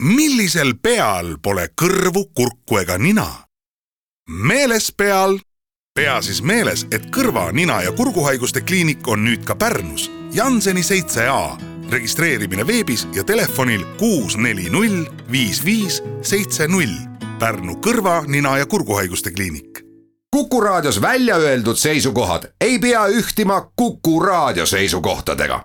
[0.00, 3.26] millisel peal pole kõrvu, kurku ega nina?
[4.30, 5.38] meeles peal.
[5.94, 11.28] pea siis meeles, et kõrva, nina ja kurguhaiguste kliinik on nüüd ka Pärnus, Janseni seitse
[11.28, 11.56] A.
[11.90, 16.96] registreerimine veebis ja telefonil kuus, neli, null, viis, viis, seitse, null.
[17.38, 19.90] Pärnu kõrva, nina ja kurguhaiguste kliinik
[20.30, 25.64] Kuku Raadios välja öeldud seisukohad ei pea ühtima Kuku Raadio seisukohtadega.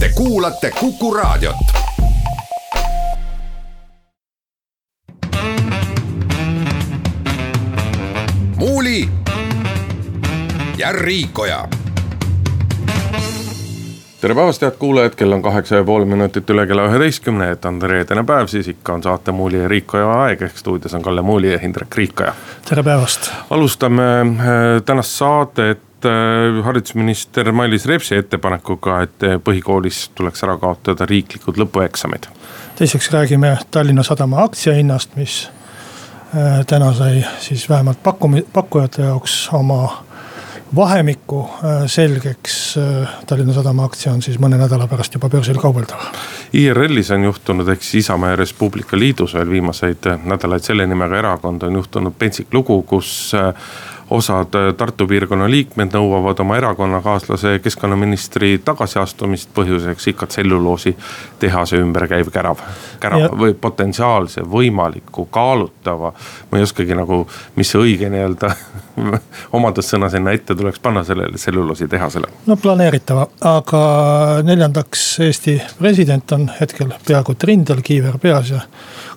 [0.00, 1.81] Te kuulate Kuku Raadiot.
[8.62, 9.08] Muuli
[10.78, 11.68] ja Riikoja
[14.20, 17.80] tere päevast, head kuulajad, kell on kaheksa ja pool minutit üle kella üheteistkümne, et on
[17.82, 21.50] reedene päev, siis ikka on saate Muuli ja Riikoja aeg, ehk stuudios on Kalle Muuli
[21.52, 22.34] ja Hindrek Riikoja.
[22.68, 23.32] tere päevast.
[23.50, 24.46] alustame äh,
[24.86, 32.30] tänast saadet äh, haridusminister Mailis Repsi ettepanekuga, et põhikoolis tuleks ära kaotada riiklikud lõpueksamid.
[32.78, 35.61] teiseks räägime Tallinna Sadama aktsiahinnast, mis äh,
[36.66, 40.04] täna sai siis vähemalt pakkumi-, pakkujate jaoks oma
[40.76, 42.76] vahemikku äh, selgeks.
[42.76, 46.00] Äh, Tallinna Sadama aktsia on siis mõne nädala pärast juba börsil kaubeldav.
[46.56, 51.18] IRL-is on juhtunud, ehk siis Isamaa ja Res Publica Liidus veel viimaseid nädalaid selle nimega
[51.20, 53.52] erakond on juhtunud pentsik lugu, kus äh,
[54.12, 60.94] osad äh, Tartu piirkonna liikmed nõuavad oma erakonnakaaslase keskkonnaministri tagasiastumist, põhjuseks ikka tselluloosi
[61.40, 62.60] tehase ümber käiv kärav.
[63.00, 63.30] kärav ja.
[63.38, 66.12] või potentsiaalse, võimaliku, kaalutava,
[66.50, 67.22] ma ei oskagi nagu,
[67.56, 68.52] mis see õige nii-öelda
[69.58, 72.28] omadussõna sinna ette tuleks panna sellele tselluloosi tehasele.
[72.46, 73.82] no planeeritava, aga
[74.44, 78.60] neljandaks Eesti president on hetkel peaaegu et rindel, kiiver peas ja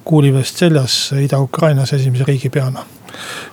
[0.06, 2.86] kuulivest seljas Ida-Ukrainas esimese riigipeana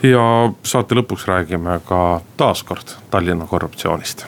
[0.03, 4.27] ja saate lõpuks räägime ka taaskord Tallinna korruptsioonist.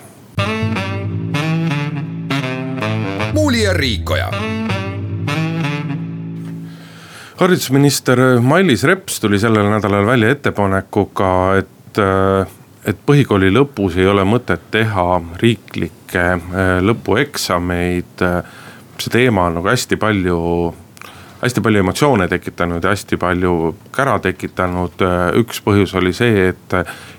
[3.34, 4.30] muuli ja Riikoja
[7.36, 12.00] haridusminister Mailis Reps tuli sellel nädalal välja ettepanekuga, et,
[12.86, 18.24] et põhikooli lõpus ei ole mõtet teha riiklikke eh, lõpueksameid.
[18.94, 20.38] see teema on nagu hästi palju
[21.44, 25.02] hästi palju emotsioone tekitanud ja hästi palju kära tekitanud.
[25.40, 26.76] üks põhjus oli see, et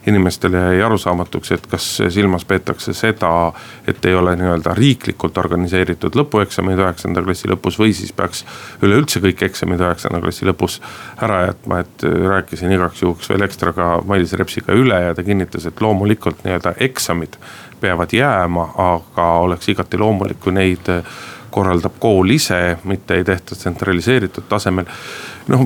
[0.10, 3.54] inimestele jäi arusaamatuks, et kas silmas peetakse seda,
[3.88, 8.46] et ei ole nii-öelda riiklikult organiseeritud lõpueksameid üheksanda klassi lõpus või siis peaks
[8.82, 10.80] üleüldse kõik eksamid üheksanda klassi lõpus
[11.22, 15.70] ära jätma, et rääkisin igaks juhuks veel ekstra ka Mailis Repsiga üle ja ta kinnitas,
[15.70, 17.38] et loomulikult nii-öelda eksamid
[17.82, 20.90] peavad jääma, aga oleks igati loomulik, kui neid
[21.56, 24.90] korraldab kool ise, mitte ei tehta tsentraliseeritud tasemel.
[25.48, 25.64] noh,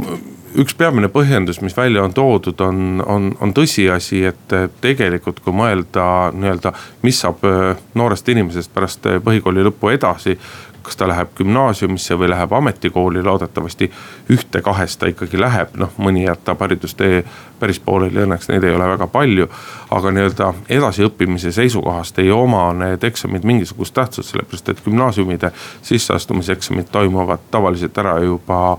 [0.58, 6.06] üks peamine põhjendus, mis välja on toodud, on, on, on tõsiasi, et tegelikult kui mõelda
[6.34, 6.74] nii-öelda,
[7.06, 10.38] mis saab äh, noorest inimesest pärast äh, põhikooli lõppu edasi
[10.84, 13.92] kas ta läheb gümnaasiumisse või läheb ametikooli, loodetavasti
[14.34, 17.24] ühte kahest ta ikkagi läheb, noh mõni jätab haridustee
[17.60, 19.50] päris pooleli, õnneks neid ei ole väga palju.
[19.92, 25.52] aga nii-öelda edasiõppimise seisukohast ei oma need eksamid mingisugust tähtsust, sellepärast et gümnaasiumide
[25.82, 28.78] sisseastumiseksamid toimuvad tavaliselt ära juba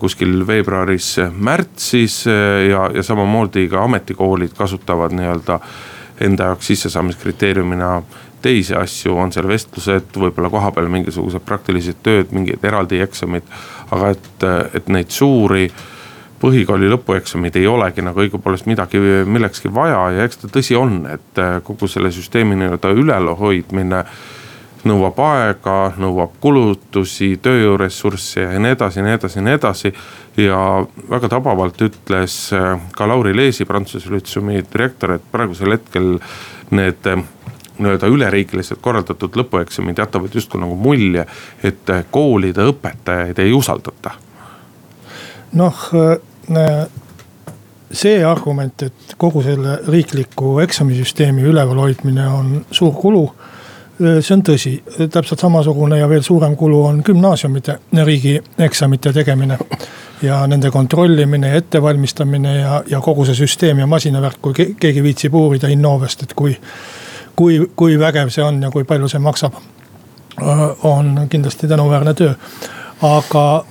[0.00, 2.26] kuskil veebruaris-märtsis
[2.70, 5.60] ja, ja samamoodi ka ametikoolid kasutavad nii-öelda
[6.20, 8.02] enda jaoks sissesaamiskriteeriumina
[8.42, 13.46] teisi asju, on seal vestlused, võib-olla kohapeal mingisugused praktilised tööd, mingid eraldi eksamid.
[13.90, 14.44] aga et,
[14.74, 15.70] et neid suuri
[16.38, 21.40] põhikooli lõpueksameid ei olegi nagu õigupoolest midagi millekski vaja ja eks ta tõsi on, et
[21.66, 24.04] kogu selle süsteemi nii-öelda ülalhoidmine
[24.86, 29.92] nõuab aega, nõuab kulutusi, tööjõuressurssi ja nii edasi ja nii edasi ja nii edasi.
[30.38, 30.60] ja
[31.10, 32.36] väga tabavalt ütles
[32.94, 36.18] ka Lauri Leesi, Prantsuse lütseumi direktor, et praegusel hetkel
[36.70, 37.10] need
[37.78, 41.26] nii-öelda üleriikiliselt korraldatud lõpueksamid jätavad justkui nagu mulje,
[41.62, 44.10] et koolide õpetajaid ei usaldata.
[45.52, 46.88] noh, äh,
[47.90, 53.58] see argument, et kogu selle riikliku eksamisüsteemi üleval hoidmine on suur kulu äh,
[53.98, 54.74] see on tõsi,
[55.10, 59.58] täpselt samasugune ja veel suurem kulu on gümnaasiumide riigieksamite tegemine.
[60.22, 65.34] ja nende kontrollimine ja ettevalmistamine ja, ja kogu see süsteem ja masinavärk, kui keegi viitsib
[65.34, 66.56] uurida Innovest, et kui
[67.38, 69.58] kui, kui vägev see on ja kui palju see maksab.
[70.82, 72.34] on kindlasti tänuväärne töö,
[73.02, 73.64] aga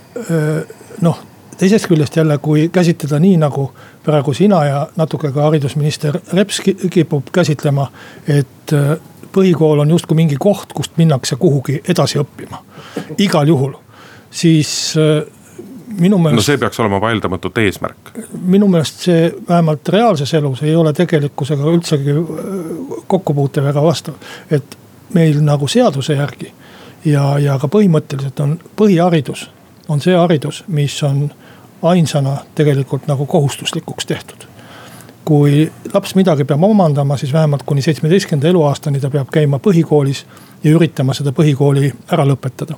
[1.01, 1.19] noh,
[1.57, 3.69] teisest küljest jälle, kui käsitleda nii nagu
[4.03, 6.59] praegu sina ja natuke ka haridusminister Reps
[6.91, 7.87] kipub käsitlema,
[8.27, 8.75] et
[9.31, 12.59] põhikool on justkui mingi koht, kust minnakse kuhugi edasi õppima,
[13.17, 13.77] igal juhul
[14.31, 14.95] siis
[15.99, 16.35] minu meelest.
[16.35, 18.11] no see peaks olema vaieldamatult eesmärk.
[18.41, 24.15] minu meelest see vähemalt reaalses elus ei ole tegelikkusega üldsegi äh, kokkupuute väga vastav.
[24.51, 24.77] et
[25.13, 26.51] meil nagu seaduse järgi
[27.05, 29.47] ja, ja ka põhimõtteliselt on põhiharidus
[29.87, 31.29] on see haridus, mis on
[31.81, 34.47] ainsana tegelikult nagu kohustuslikuks tehtud.
[35.27, 40.23] kui laps midagi peab omandama, siis vähemalt kuni seitsmeteistkümnenda eluaastani ta peab käima põhikoolis
[40.63, 42.77] ja üritama seda põhikooli ära lõpetada.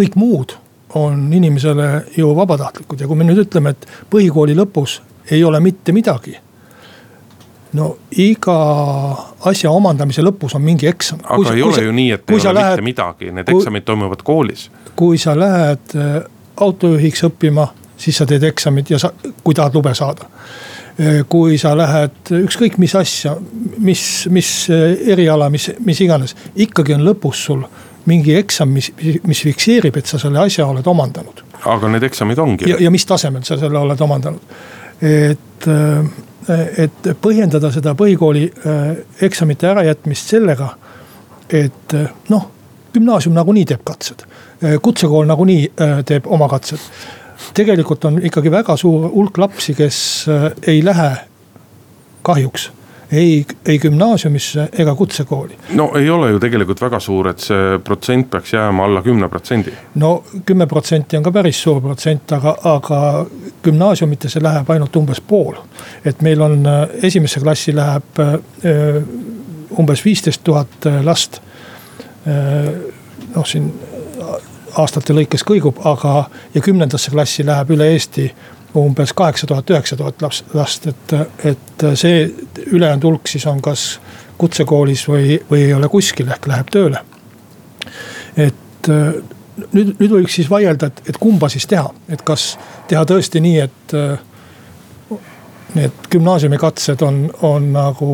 [0.00, 0.56] kõik muud
[0.94, 5.00] on inimesele ju vabatahtlikud ja kui me nüüd ütleme, et põhikooli lõpus
[5.30, 6.36] ei ole mitte midagi
[7.78, 8.56] no iga
[9.50, 11.20] asja omandamise lõpus on mingi eksam.
[11.22, 13.60] aga sa, ei ole sa, ju nii, et ei ole lähed, mitte midagi, need kui,
[13.60, 14.66] eksamid toimuvad koolis.
[14.98, 16.16] kui sa lähed äh,
[16.60, 17.68] autojuhiks õppima,
[18.00, 19.12] siis sa teed eksamid ja sa,
[19.44, 20.26] kui tahad lube saada.
[21.00, 23.36] Äh, kui sa lähed ükskõik mis asja,
[23.78, 24.04] mis,
[24.34, 26.34] mis äh, eriala, mis, mis iganes,
[26.66, 27.64] ikkagi on lõpus sul
[28.10, 28.90] mingi eksam, mis,
[29.26, 31.44] mis fikseerib, et sa selle asja oled omandanud.
[31.70, 32.74] aga need eksamid ongi.
[32.78, 34.58] ja, mis tasemel sa selle oled omandanud,
[35.00, 35.70] et
[36.48, 38.88] et põhjendada seda põhikooli äh,
[39.26, 40.70] eksamite ärajätmist sellega,
[41.46, 42.46] et äh, noh,
[42.94, 44.24] gümnaasium nagunii teeb katsed,
[44.64, 45.72] äh, kutsekool nagunii
[46.08, 46.80] teeb oma katsed.
[47.54, 50.26] tegelikult on ikkagi väga suur hulk lapsi, kes
[50.68, 51.10] ei lähe
[52.22, 52.70] kahjuks
[53.12, 55.58] ei, ei gümnaasiumisse ega kutsekooli.
[55.74, 59.72] no ei ole ju tegelikult väga suur, et see protsent peaks jääma alla kümne protsendi.
[59.94, 63.26] no kümme protsenti on ka päris suur protsent, aga, aga
[63.62, 65.54] gümnaasiumitesse läheb ainult umbes pool.
[66.04, 69.02] et meil on äh, esimesse klassi läheb äh,
[69.78, 71.40] umbes viisteist tuhat äh, last.
[73.34, 73.70] noh, siin
[74.76, 78.26] aastate lõikes kõigub, aga ja kümnendasse klassi läheb üle Eesti
[78.76, 81.14] umbes kaheksa tuhat, üheksa tuhat last, last, et,
[81.44, 82.22] et see
[82.66, 84.00] ülejäänud hulk siis on kas
[84.38, 87.02] kutsekoolis või, või ei ole kuskil ehk läheb tööle.
[88.36, 88.88] et
[89.72, 92.54] nüüd, nüüd võiks siis vaielda, et, et kumba siis teha, et kas
[92.88, 93.96] teha tõesti nii, et
[95.74, 98.10] need gümnaasiumikatsed on, on nagu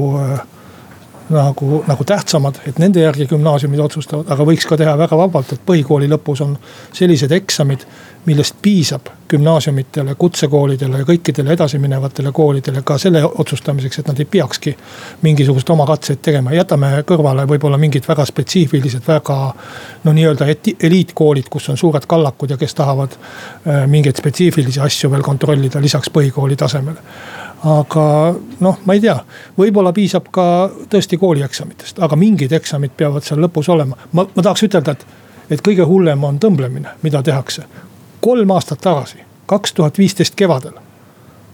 [1.31, 5.65] nagu, nagu tähtsamad, et nende järgi gümnaasiumid otsustavad, aga võiks ka teha väga vabalt, et
[5.67, 6.57] põhikooli lõpus on
[6.95, 7.87] sellised eksamid,
[8.27, 14.75] millest piisab gümnaasiumitele, kutsekoolidele ja kõikidele edasiminevatele koolidele ka selle otsustamiseks, et nad ei peakski
[15.23, 16.55] mingisuguseid oma katseid tegema.
[16.55, 19.39] jätame kõrvale võib-olla mingid väga spetsiifilised, väga
[20.05, 20.47] no nii-öelda
[20.89, 26.11] eliitkoolid, kus on suured kallakud ja kes tahavad äh, mingeid spetsiifilisi asju veel kontrollida lisaks
[26.11, 27.03] põhikooli tasemele
[27.65, 29.17] aga noh, ma ei tea,
[29.59, 33.97] võib-olla piisab ka tõesti koolieksamitest, aga mingid eksamid peavad seal lõpus olema.
[34.13, 35.07] ma, ma tahaks ütelda, et,
[35.51, 37.65] et kõige hullem on tõmblemine, mida tehakse.
[38.21, 40.77] kolm aastat tagasi, kaks tuhat viisteist kevadel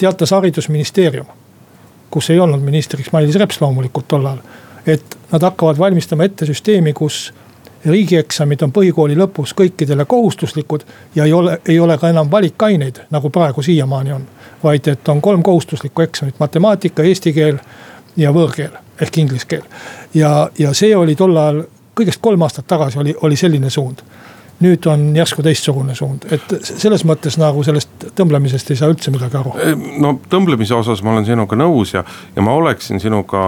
[0.03, 1.27] teatas haridusministeerium,
[2.11, 4.41] kus ei olnud ministriks Mailis Reps loomulikult tol ajal,
[4.87, 7.29] et nad hakkavad valmistama ette süsteemi, kus
[7.87, 10.84] riigieksamid on põhikooli lõpus kõikidele kohustuslikud
[11.14, 14.26] ja ei ole, ei ole ka enam valikaineid, nagu praegu siiamaani on
[14.64, 17.58] vaid et on kolm kohustuslikku eksamit, matemaatika, eesti keel
[18.17, 19.62] ja võõrkeel ehk inglise keel.
[20.14, 21.64] ja, ja see oli tol ajal,
[21.99, 24.05] kõigest kolm aastat tagasi oli, oli selline suund
[24.61, 29.39] nüüd on järsku teistsugune suund, et selles mõttes nagu sellest tõmblemisest ei saa üldse midagi
[29.41, 29.55] aru.
[30.03, 32.05] no tõmblemise osas ma olen sinuga nõus ja,
[32.37, 33.43] ja ma oleksin sinuga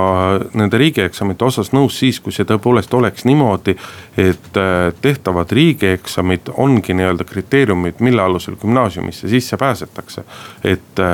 [0.55, 3.77] nende riigieksamite osas nõus siis, kui see tõepoolest oleks niimoodi.
[4.17, 10.25] et äh, tehtavad riigieksamid ongi nii-öelda kriteeriumid, mille alusel gümnaasiumisse sisse pääsetakse.
[10.65, 11.05] et,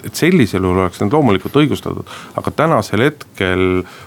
[0.00, 2.10] äh, et sellisel juhul oleks need loomulikult õigustatud,
[2.40, 3.64] aga tänasel hetkel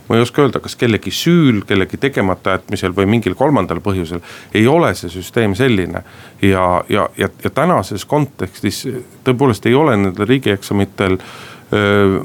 [0.07, 4.24] ma ei oska öelda, kas kellegi süül, kellegi tegemata jätmisel või mingil kolmandal põhjusel
[4.54, 6.04] ei ole see süsteem selline.
[6.42, 8.88] ja, ja, ja, ja tänases kontekstis
[9.24, 11.19] tõepoolest ei ole nendel riigieksamitel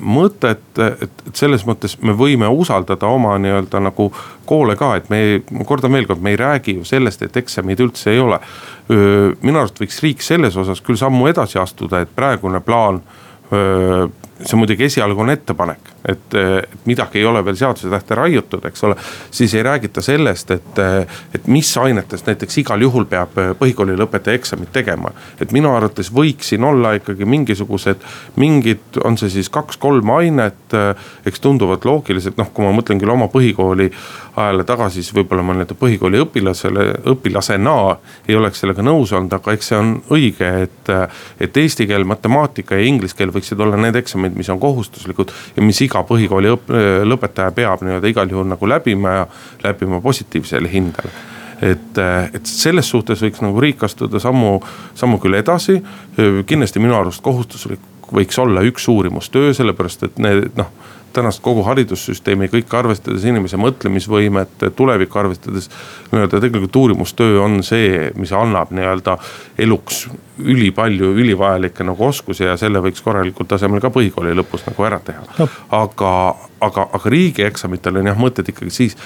[0.00, 4.10] mõtet, et, et selles mõttes me võime usaldada oma nii-öelda nagu
[4.48, 5.20] koole ka, et me,
[5.50, 8.40] ma kordan veel kord, me ei räägi ju sellest, et eksameid üldse ei ole.
[8.88, 13.02] minu arust võiks riik selles osas küll sammu edasi astuda, et praegune plaan
[13.52, 14.08] euh,
[14.44, 16.36] see muidugi esialgu on ettepanek, et,
[16.86, 18.96] midagi ei ole veel seaduse tähte raiutud, eks ole.
[19.30, 20.78] siis ei räägita sellest, et,
[21.34, 25.10] et mis ainetest näiteks igal juhul peab põhikooli lõpetaja eksamit tegema.
[25.40, 28.04] et minu arvates võiks siin olla ikkagi mingisugused,
[28.36, 30.76] mingid, on see siis kaks-kolm ainet,
[31.26, 33.90] eks tunduvad loogilised, noh, kui ma mõtlen küll oma põhikooli
[34.38, 37.76] ajale tagasi, siis võib-olla ma nii-öelda põhikooli õpilasele, õpilasena
[38.28, 40.94] ei oleks sellega nõus olnud, aga eks see on õige, et.
[41.40, 43.96] et eesti keel, matemaatika ja inglise keel võiksid olla need
[44.28, 46.70] eksamid, mis on kohustuslikud ja mis iga põhikooli õp,
[47.04, 49.26] lõpetaja peab nii-öelda igal juhul nagu läbima ja
[49.64, 51.10] läbima positiivsel hindel
[51.62, 51.98] et,
[52.34, 54.60] et selles suhtes võiks nagu riik astuda sammu,
[54.94, 55.80] sammu küll edasi.
[56.46, 57.80] kindlasti minu arust kohustuslik
[58.12, 60.70] võiks olla üks uurimustöö, sellepärast et need noh
[61.12, 65.70] tänast kogu haridussüsteemi kõike arvestades, inimese mõtlemisvõimet, tulevikku arvestades.
[66.12, 69.18] nii-öelda tegelikult uurimustöö on see, mis annab nii-öelda
[69.58, 70.06] eluks
[70.38, 75.24] ülipalju ülivajalikke nagu oskusi ja selle võiks korralikul tasemel ka põhikooli lõpus nagu ära teha
[75.38, 75.48] no..
[75.74, 76.12] aga,
[76.60, 78.96] aga, aga riigieksamitel on jah mõtet ikkagi siis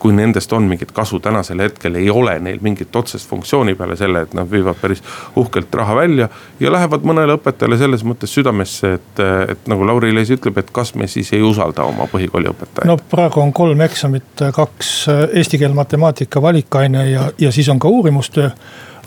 [0.00, 4.24] kui nendest on mingit kasu tänasel hetkel, ei ole neil mingit otsest funktsiooni peale selle,
[4.26, 5.02] et nad viivad päris
[5.36, 6.28] uhkelt raha välja.
[6.60, 10.94] ja lähevad mõnele õpetajale selles mõttes südamesse, et, et nagu Lauri Leis ütleb, et kas
[10.94, 12.88] me siis ei usalda oma põhikooli õpetajaid.
[12.88, 17.88] no praegu on kolm eksamit, kaks eesti keel, matemaatika valikaine ja, ja siis on ka
[17.88, 18.50] uurimustöö,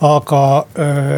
[0.01, 0.43] aga
[0.79, 1.15] äh,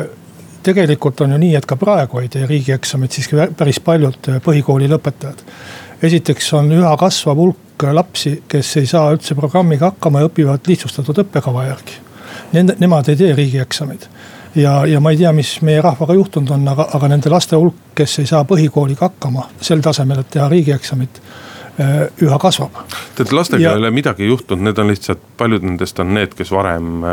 [0.63, 5.43] tegelikult on ju nii, et ka praegu ei tee riigieksamit siiski päris paljud põhikooli lõpetajad.
[6.03, 11.23] esiteks on üha kasvav hulk lapsi, kes ei saa üldse programmiga hakkama ja õpivad lihtsustatud
[11.25, 11.99] õppekava järgi.
[12.53, 14.07] Nende, nemad ei tee riigieksameid
[14.55, 17.91] ja, ja ma ei tea, mis meie rahvaga juhtunud on, aga, aga nende laste hulk,
[17.95, 21.21] kes ei saa põhikooliga hakkama sel tasemel, et teha riigieksamit
[22.21, 22.77] üha kasvab.
[23.15, 27.03] tead lastega ei ole midagi juhtunud, need on lihtsalt, paljud nendest on need, kes varem,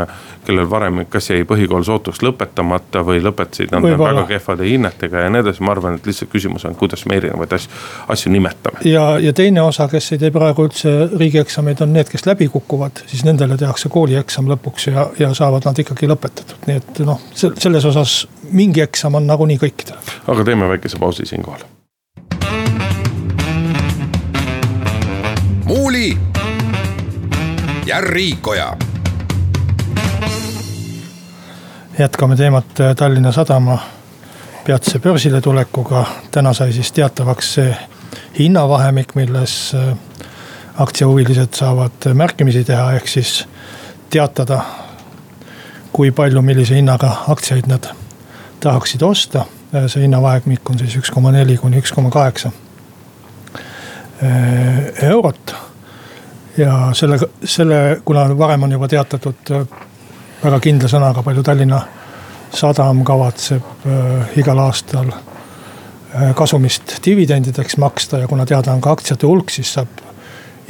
[0.45, 5.43] kellel varem kas jäi põhikool sootuks lõpetamata või lõpetasid nad väga kehvade hinnetega ja nii
[5.43, 5.63] edasi.
[5.63, 7.83] ma arvan, et lihtsalt küsimus on, kuidas me erinevaid asju,
[8.15, 8.85] asju nimetame.
[8.87, 13.03] ja, ja teine osa, kes ei tee praegu üldse riigieksameid, on need, kes läbi kukuvad,
[13.11, 17.91] siis nendele tehakse koolieksam lõpuks ja, ja saavad nad ikkagi lõpetatud, nii et noh, selles
[17.91, 19.99] osas mingi eksam on nagunii kõikidel.
[20.27, 21.72] aga teeme väikese pausi siinkohal
[25.73, 26.17] Muuli
[27.85, 28.77] ja Riikoja.
[31.99, 33.79] jätkame teemat äh, Tallinna Sadama
[34.67, 36.05] peatse börsile tulekuga.
[36.31, 37.75] täna sai siis teatavaks see
[38.39, 39.97] hinnavahemik, milles äh,
[40.77, 43.47] aktsiahuvilised saavad märkimisi teha, ehk siis
[44.09, 44.61] teatada,
[45.91, 47.89] kui palju, millise hinnaga aktsiaid nad
[48.59, 49.45] tahaksid osta.
[49.75, 52.51] Äh, see hinnavahemik on siis üks koma neli kuni üks koma kaheksa
[55.01, 55.55] eurot.
[56.57, 59.65] ja selle, selle, kuna varem on juba teatatud eh,
[60.43, 61.81] väga kindla sõnaga, palju Tallinna
[62.53, 65.09] Sadam kavatseb äh, igal aastal
[66.37, 70.03] kasumist dividendideks maksta ja kuna teada on ka aktsiate hulk, siis saab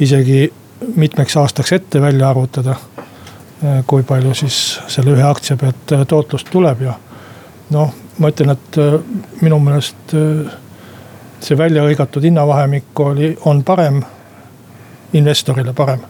[0.00, 0.46] isegi
[0.96, 2.78] mitmeks aastaks ette välja arvutada
[3.86, 4.56] kui palju siis
[4.88, 6.94] selle ühe aktsia pealt tootlust tuleb ja
[7.74, 8.78] noh, ma ütlen, et
[9.42, 10.14] minu meelest
[11.44, 14.02] see välja hõigatud hinnavahemik oli, on parem,
[15.12, 16.02] investorile parem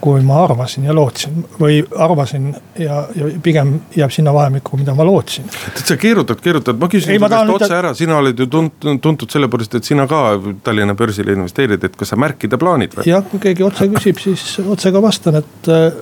[0.00, 5.04] kui ma arvasin ja lootsin või arvasin ja, ja pigem jääb sinna vahemikku, mida ma
[5.04, 5.48] lootsin.
[5.76, 9.32] tead sa keerutad, keerutad, ma küsin su käest otse ära, sina oled ju tuntud, tuntud
[9.32, 10.22] selle pärast, et sina ka
[10.64, 13.10] Tallinna börsile investeerid, et kas sa märkida plaanid või?
[13.10, 16.00] jah, kui keegi otse küsib, siis otse ka vastan, et äh,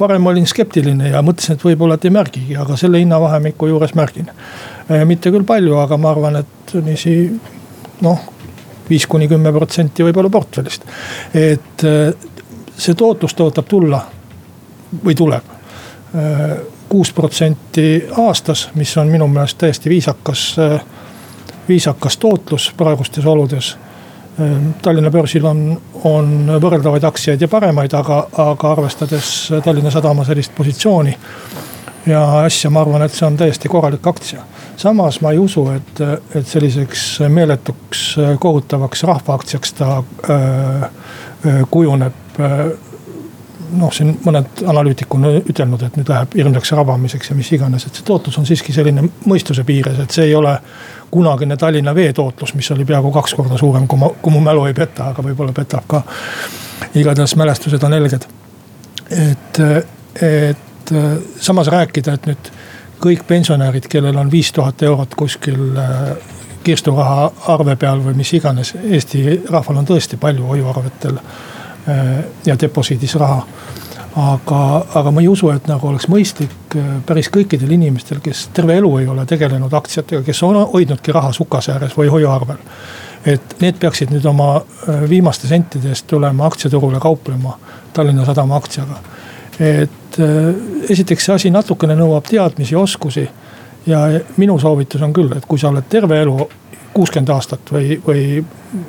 [0.00, 4.32] varem olin skeptiline ja mõtlesin, et võib-olla, et ei märgigi, aga selle hinnavahemiku juures märgin.
[4.88, 7.18] Äh, mitte küll palju, aga ma arvan, et niiviisi
[8.00, 8.20] noh,
[8.90, 10.84] viis kuni kümme protsenti võib-olla portfellist.
[11.34, 12.12] et äh,
[12.76, 14.02] see tootlus tõotab tulla
[15.04, 15.50] või tuleb
[16.14, 16.56] äh,
[16.88, 20.80] kuus protsenti aastas, mis on minu meelest täiesti viisakas, äh,
[21.68, 23.76] viisakas tootlus praegustes oludes.
[24.82, 25.60] Tallinna börsil on,
[26.04, 26.26] on
[26.60, 29.30] võrreldavaid aktsiaid ja paremaid, aga, aga arvestades
[29.64, 31.14] Tallinna Sadama sellist positsiooni
[32.06, 34.44] ja asja, ma arvan, et see on täiesti korralik aktsia
[34.76, 36.02] samas ma ei usu, et,
[36.34, 38.02] et selliseks meeletuks
[38.40, 40.82] kohutavaks rahvaaktsiaks ta äh,
[41.46, 42.36] äh kujuneb
[43.74, 47.98] noh, siin mõned analüütikud on ütelnud, et nüüd läheb hirmsaks rabamiseks ja mis iganes, et
[47.98, 50.52] see tootlus on siiski selline mõistuse piires, et see ei ole
[51.10, 54.66] kunagine Tallinna Vee tootlus, mis oli peaaegu kaks korda suurem, kui ma, kui mu mälu
[54.68, 56.02] ei peta, aga võib-olla petab ka.
[56.94, 58.28] igatahes mälestused on helged.
[59.10, 59.60] et,
[60.22, 60.65] et
[61.40, 62.50] samas rääkida, et nüüd
[63.02, 66.04] kõik pensionärid, kellel on viis tuhat eurot kuskil äh,
[66.64, 68.74] kirsturaha arve peal või mis iganes.
[68.82, 72.14] Eesti rahval on tõesti palju hoiuarvetel äh,
[72.46, 73.42] ja deposiidis raha.
[74.16, 78.78] aga, aga ma ei usu, et nagu oleks mõistlik äh, päris kõikidel inimestel, kes terve
[78.80, 82.62] elu ei ole tegelenud aktsiatega, kes on hoidnudki raha sukase ääres või hoiuarvel.
[83.26, 84.62] et need peaksid nüüd oma
[85.10, 87.58] viimaste sentide eest tulema aktsiaturule kauplema
[87.92, 89.00] Tallinna Sadama aktsiaga
[89.60, 93.28] et äh, esiteks see asi natukene nõuab teadmisi, oskusi.
[93.86, 94.00] ja
[94.36, 96.48] minu soovitus on küll, et kui sa oled terve elu,
[96.94, 98.44] kuuskümmend aastat või, või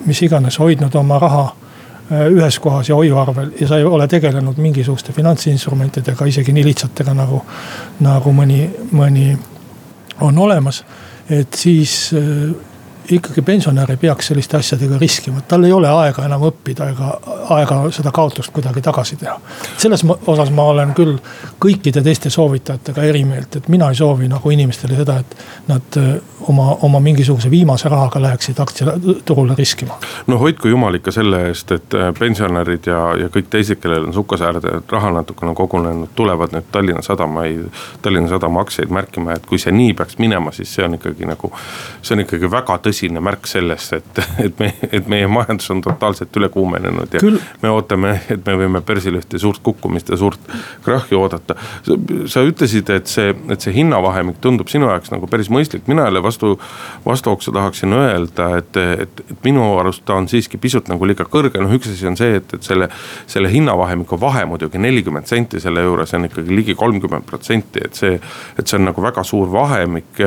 [0.05, 1.43] mis iganes hoidnud oma raha
[2.11, 7.13] äh, ühes kohas ja hoiuarvel ja sa ei ole tegelenud mingisuguste finantsinstrumentidega, isegi nii lihtsatega
[7.13, 7.43] nagu,
[7.99, 9.29] nagu mõni, mõni
[10.21, 10.83] on olemas.
[11.29, 12.55] et siis äh,
[13.11, 17.11] ikkagi pensionär ei peaks selliste asjadega riskima, tal ei ole aega enam õppida ega
[17.55, 19.39] aega seda kaotust kuidagi tagasi teha.
[19.77, 21.17] selles osas ma olen küll
[21.63, 25.35] kõikide teiste soovitajatega eri meelt, et mina ei soovi nagu inimestele seda, et
[25.67, 26.09] nad äh,
[26.51, 29.99] oma, oma mingisuguse viimase rahaga läheksid aktsiaturule riskima.
[30.27, 34.13] no hoidku jumal ikka selle eest, et äh, pensionärid ja, ja kõik teised, kellel on
[34.13, 37.47] sukasäärde raha natukene kogunenud, tulevad nüüd Tallinna Sadama,
[38.01, 41.51] Tallinna Sadama aktsiaid märkima, et kui see nii peaks minema, siis see on ikkagi nagu.
[42.01, 45.81] see on ikkagi väga tõsine tõsine märk sellest, et, et me, et meie majandus on
[45.85, 47.37] totaalselt üle kuumenenud ja Küll.
[47.61, 50.41] me ootame, et me võime börsil ühte suurt kukkumist ja suurt
[50.85, 51.55] krahhi oodata.
[52.25, 56.23] sa ütlesid, et see, et see hinnavahemik tundub sinu jaoks nagu päris mõistlik, mina jälle
[56.23, 56.55] vastu,
[57.05, 61.61] vastuoksa tahaksin öelda, et, et, et minu arust ta on siiski pisut nagu liiga kõrge,
[61.61, 62.89] noh üks asi on see, et, et selle,
[63.29, 68.17] selle hinnavahemiku vahe muidugi nelikümmend senti selle juures on ikkagi ligi kolmkümmend protsenti, et see,
[68.57, 70.17] et see on nagu väga suur vahemik,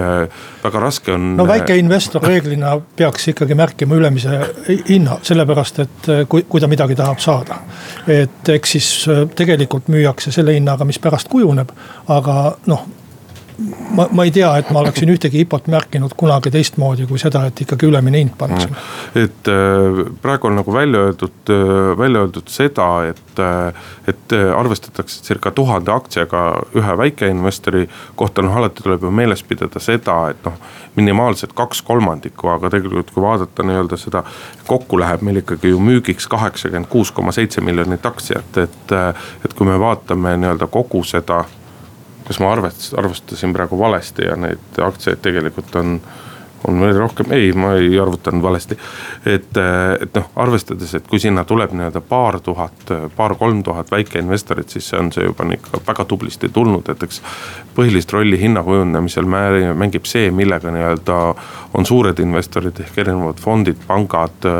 [0.62, 1.34] väga raske on.
[1.40, 2.59] no väikeinvestor reeglina
[2.96, 4.40] peaks ikkagi märkima ülemise
[4.88, 7.60] hinna, sellepärast et kui, kui ta midagi tahab saada.
[8.08, 8.88] et eks siis
[9.36, 11.72] tegelikult müüakse selle hinnaga, mis pärast kujuneb,
[12.08, 12.36] aga
[12.70, 12.86] noh
[13.94, 17.60] ma, ma ei tea, et ma oleksin ühtegi IPO-t märkinud kunagi teistmoodi kui seda, et
[17.64, 18.68] ikkagi ülemine hind pannakse.
[18.70, 19.22] Mm.
[19.24, 25.22] et äh, praegu on nagu välja öeldud, äh, välja öeldud seda, et, äh, et arvestatakse
[25.24, 26.44] circa tuhande aktsiaga
[26.76, 27.86] ühe väikeinvestori
[28.16, 30.60] kohta, noh alati tuleb ju meeles pidada seda, et noh.
[30.96, 34.24] minimaalselt kaks kolmandikku, aga tegelikult, kui vaadata nii-öelda seda,
[34.66, 38.94] kokku läheb meil ikkagi ju müügiks kaheksakümmend kuus koma seitse miljonit aktsiat, et,
[39.44, 41.44] et kui me vaatame nii-öelda kogu seda
[42.30, 45.96] kas ma arvestasin, arvestasin praegu valesti ja neid aktsiaid tegelikult on
[46.68, 48.76] on veel rohkem, ei, ma ei arvutanud valesti.
[49.26, 49.56] et,
[50.00, 55.00] et noh, arvestades, et kui sinna tuleb nii-öelda paar tuhat, paar-kolm tuhat väikeinvestorit, siis see
[55.00, 57.22] on see juba ikka väga tublisti tulnud, et eks.
[57.74, 59.28] põhilist rolli hinna kujundamisel
[59.78, 61.18] mängib see, millega nii-öelda
[61.74, 64.50] on suured investorid ehk erinevad fondid, pangad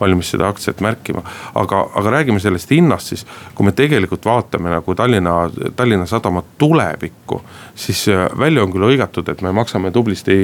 [0.00, 1.22] valmis seda aktsiat märkima.
[1.54, 7.42] aga, aga räägime sellest hinnast siis, kui me tegelikult vaatame nagu Tallinna, Tallinna Sadama tulevikku.
[7.74, 10.36] siis äh, välja on küll hõigatud, et me maksame tublisti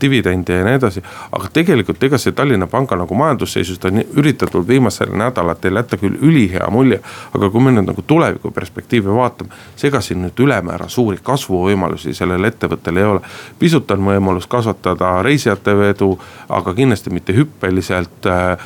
[0.00, 1.02] dividende ja nii edasi.
[1.32, 6.70] aga tegelikult ega see Tallinna Panga nagu majandusseisust on üritatud viimasel nädalatel jätta küll ülihea
[6.70, 7.00] mulje.
[7.34, 12.14] aga kui me nüüd nagu tuleviku perspektiivi vaatame, siis ega siin nüüd ülemäära suuri kasvuvõimalusi
[12.14, 13.20] sellel ettevõttel ei ole.
[13.58, 16.18] pisut on võimalus kasvatada reisijate vedu,
[16.48, 18.56] aga kindlasti mitte hüppeliselt hüppeliselt äh,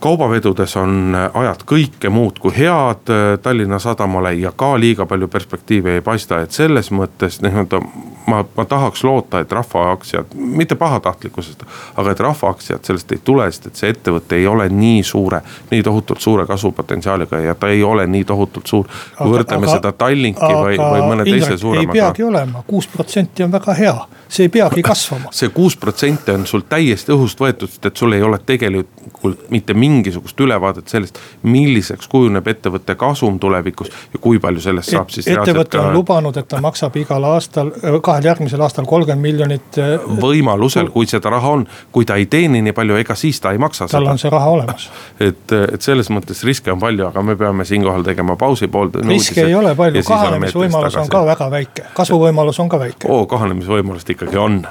[0.00, 5.98] kaubavedudes on ajad kõike muud kui head äh, Tallinna Sadamale ja ka liiga palju perspektiive
[5.98, 7.80] ei paista, et selles mõttes nii-öelda
[8.26, 11.62] ma, ma tahaks loota, et rahvaaktsiad, mitte pahatahtlikkusest,
[11.96, 15.82] aga et rahvaaktsiad sellest ei tule, sest et see ettevõte ei ole nii suure, nii
[15.86, 18.86] tohutult suure kasvupotentsiaaliga ja ta ei ole nii tohutult suur.
[19.18, 21.92] kui võrdleme seda Tallinki või, või mõne teise suuremaga.
[21.92, 23.96] ei peagi olema, kuus protsenti on väga hea,
[24.28, 25.32] see ei peagi kasvama.
[25.32, 29.74] see kuus protsenti on sul täiesti õhust võetud, sest et sul ei ole tegelikult mitte
[29.86, 35.30] mingisugust ülevaadet sellest, milliseks kujuneb ettevõtte kasum tulevikus ja kui palju sellest saab siis.
[35.30, 35.94] ettevõte on ka...
[35.94, 37.70] lubanud, et ta maksab igal aastal
[38.02, 39.78] kahe kahel järgmisel aastal kolmkümmend miljonit.
[39.78, 43.52] Äh, võimalusel, kui seda raha on, kui ta ei teeni nii palju, ega siis ta
[43.52, 43.88] ei maksa.
[43.90, 44.88] tal on see raha olemas.
[45.28, 48.90] et, et selles mõttes riske on palju, aga me peame siinkohal tegema pausi pool.
[49.04, 53.12] riske ei ole palju, kahanemisvõimalus on ka väga väike, kasvuvõimalus on ka väike.
[53.12, 54.64] oo, kahanemisvõimalust ikkagi on.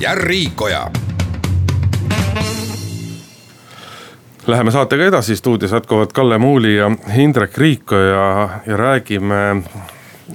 [0.00, 0.90] Ja Riikoja
[4.46, 9.62] Läheme saatega edasi, stuudios jätkuvad Kalle Muuli ja Indrek Riiko ja, ja räägime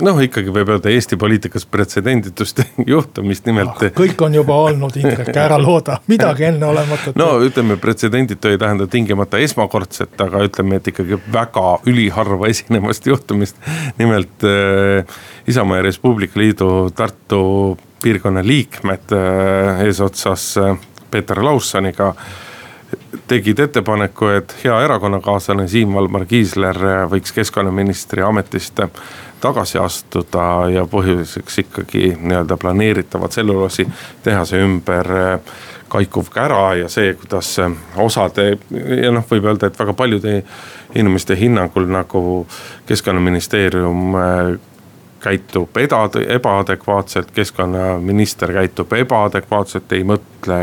[0.01, 2.59] noh, ikkagi võib öelda Eesti poliitikas pretsedenditust
[2.93, 3.89] juhtumist, nimelt no,.
[3.97, 7.15] kõik on juba olnud, Indrek, ära looda midagi enneolematut.
[7.17, 13.57] no ütleme, pretsedenditu ei tähenda tingimata esmakordset, aga ütleme, et ikkagi väga üliharva esinemast juhtumist.
[13.97, 17.41] nimelt äh, Isamaa ja Res Publica Liidu Tartu
[18.03, 20.77] piirkonna liikmed äh, eesotsas äh,
[21.11, 22.13] Peeter Laussoniga
[23.27, 26.77] tegid ettepaneku, et hea erakonnakaaslane Siim Valmar Kiisler
[27.09, 28.81] võiks keskkonnaministri ametist
[29.41, 33.87] tagasi astuda ja põhjuseks ikkagi nii-öelda planeeritava tselluloosi
[34.23, 35.09] tehase ümber
[35.93, 37.55] kaikuv kära ja see, kuidas
[38.01, 38.47] osade
[39.03, 40.39] ja noh, võib öelda, et väga paljude
[40.95, 42.23] inimeste hinnangul nagu
[42.89, 44.15] keskkonnaministeerium
[45.23, 50.59] käitub ebaadekvaatselt, keskkonnaminister käitub ebaadekvaatselt, ei mõtle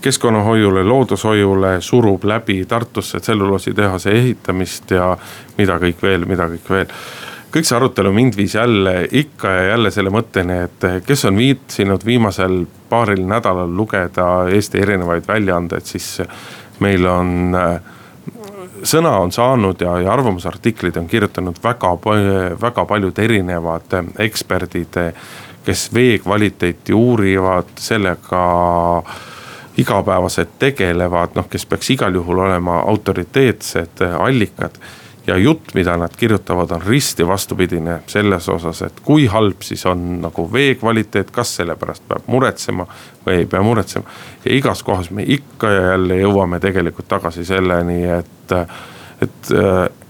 [0.00, 5.16] keskkonnahoiule, loodushoiule, surub läbi Tartusse tselluloositehase ehitamist ja
[5.58, 6.94] mida kõik veel, mida kõik veel.
[7.50, 12.04] kõik see arutelu mind viis jälle ikka ja jälle selle mõtteni, et kes on viitsinud
[12.06, 16.22] viimasel paaril nädalal lugeda Eesti erinevaid väljaandeid, siis
[16.78, 17.56] meil on
[18.82, 21.94] sõna on saanud ja, ja arvamusartikleid on kirjutanud väga,
[22.60, 24.98] väga paljud erinevad eksperdid,
[25.64, 28.44] kes vee kvaliteeti uurivad, sellega
[29.80, 34.76] igapäevaselt tegelevad, noh, kes peaks igal juhul olema autoriteetsed allikad.
[35.26, 40.20] Ja jutt, mida nad kirjutavad, on risti vastupidine selles osas, et kui halb siis on
[40.22, 42.86] nagu vee kvaliteet, kas selle pärast peab muretsema
[43.26, 44.04] või ei pea muretsema.
[44.44, 48.52] ja igas kohas me ikka ja jälle jõuame tegelikult tagasi selleni, et,
[49.22, 49.52] et,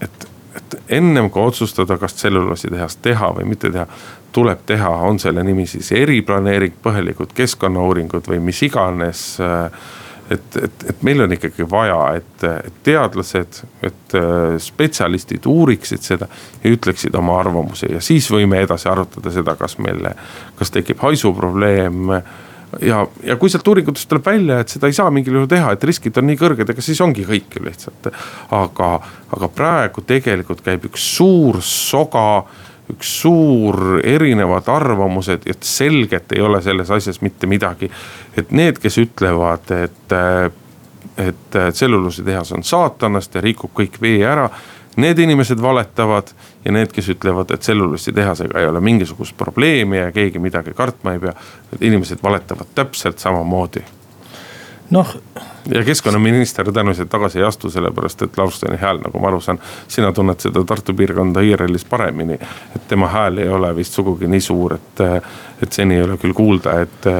[0.00, 3.86] et, et ennem kui otsustada, kas tselluloositehast teha või mitte teha,
[4.32, 9.24] tuleb teha, on selle nimi siis eriplaneering, põhjalikud keskkonnauuringud või mis iganes
[10.30, 14.18] et, et, et meil on ikkagi vaja, et, et teadlased, et
[14.62, 16.28] spetsialistid uuriksid seda
[16.62, 20.06] ja ütleksid oma arvamuse ja siis võime edasi arutada seda, kas meil,
[20.58, 22.14] kas tekib haisuprobleem
[22.82, 25.84] ja, ja kui sealt uuringutest tuleb välja, et seda ei saa mingil juhul teha, et
[25.90, 28.10] riskid on nii kõrged, ega siis ongi kõik ju lihtsalt.
[28.56, 28.90] aga,
[29.36, 32.44] aga praegu tegelikult käib üks suur soga,
[32.92, 37.90] üks suur erinevad arvamused, et selgelt ei ole selles asjas mitte midagi.
[38.36, 40.18] et need, kes ütlevad, et,
[41.18, 44.50] et tselluloositehas on saatanast ja rikub kõik vee ära
[44.96, 46.32] need inimesed valetavad
[46.64, 51.22] ja need, kes ütlevad, et tselluloositehasega ei ole mingisugust probleemi ja keegi midagi kartma ei
[51.22, 51.34] pea.
[51.72, 53.84] Need inimesed valetavad täpselt samamoodi.
[54.90, 55.14] Noh.
[55.74, 60.12] ja keskkonnaminister tõenäoliselt tagasi ei astu, sellepärast et Lausteni hääl, nagu ma aru saan, sina
[60.12, 62.38] tunned seda Tartu piirkonda IRL-is paremini.
[62.76, 65.04] et tema hääl ei ole vist sugugi nii suur, et,
[65.62, 67.10] et seni ei ole küll kuulda, et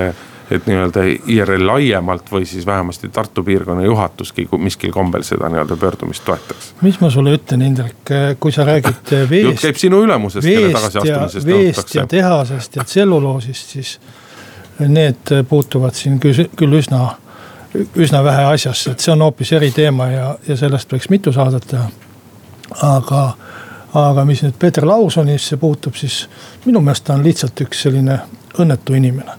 [0.50, 6.24] et nii-öelda IRL laiemalt või siis vähemasti Tartu piirkonna juhatuski miskil kombel seda nii-öelda pöördumist
[6.26, 6.72] toetaks.
[6.82, 9.44] mis ma sulle ütlen, Indrek, kui sa räägid veest.
[9.44, 13.98] jutt käib sinu ülemusest, kelle tagasiastumisest veest ja tehasest ja tselluloosist, siis
[14.88, 17.14] need puutuvad siin küll, küll üsna,
[17.74, 21.88] üsna vähe asjasse, et see on hoopis eriteema ja, ja sellest võiks mitu saadet teha.
[22.82, 23.22] aga,
[23.94, 26.28] aga mis nüüd Peeter Lausonisse puutub, siis
[26.64, 28.20] minu meelest ta on lihtsalt üks selline
[28.58, 29.38] õnnetu inimene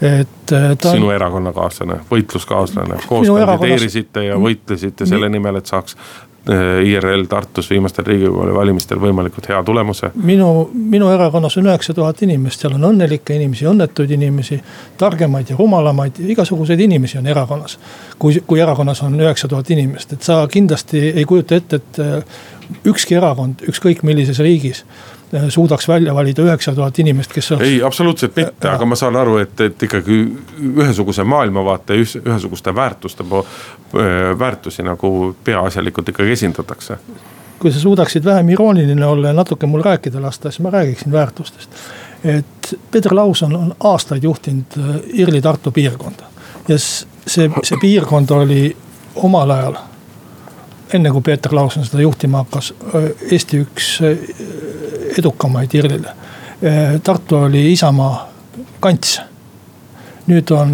[0.00, 0.92] et äh, ta.
[0.92, 5.96] sinu erakonnakaaslane, võitluskaaslane, koos kandideerisite ja võitlesite selle nimel, et saaks
[6.84, 10.10] IRL Tartus viimastel riigikogu valimistel võimalikult hea tulemuse.
[10.14, 14.60] minu, minu erakonnas on üheksa tuhat inimest, seal on õnnelikke inimesi, õnnetuid inimesi,
[14.98, 17.78] targemaid ja rumalamaid, igasuguseid inimesi on erakonnas.
[18.18, 22.38] kui, kui erakonnas on üheksa tuhat inimest, et sa kindlasti ei kujuta ette, et äh,
[22.84, 24.84] ükski erakond, ükskõik millises riigis
[25.34, 27.68] Äh, suudaks välja valida üheksa tuhat inimest, kes oleks.
[27.68, 30.18] ei, absoluutselt mitte, aga ma saan aru, et, et ikkagi
[30.68, 35.10] ühesuguse maailmavaate, ühesuguste väärtuste, äh, väärtusi nagu
[35.44, 36.98] peaasjalikult ikkagi esindatakse.
[37.58, 41.70] kui sa suudaksid vähem irooniline olla ja natuke mul rääkida lasta, siis ma räägiksin väärtustest.
[42.24, 46.22] et Peeter Lauson on aastaid juhtinud äh, Irli-Tartu piirkonda
[46.68, 48.76] ja see, see piirkond oli
[49.14, 49.74] omal ajal
[50.94, 52.72] enne kui Peeter Lauson seda juhtima hakkas,
[53.30, 53.88] Eesti üks
[55.18, 56.14] edukamaid IRL-ile.
[57.02, 58.28] Tartu oli Isamaa
[58.80, 59.20] kants.
[60.26, 60.72] nüüd on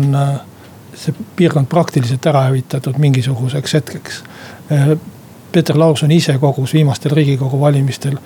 [0.97, 4.23] see piirkond praktiliselt ära hävitatud mingisuguseks hetkeks.
[5.53, 8.17] Peeter Lauson ise kogus viimastel riigikogu valimistel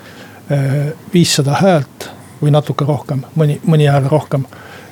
[1.13, 2.07] viissada häält
[2.41, 4.45] või natuke rohkem, mõni, mõni hääl rohkem.